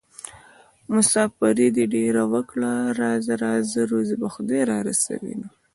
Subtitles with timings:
[0.93, 5.47] مساپري دې ډېره وکړه راځه راځه روزي به خدای رارسوينه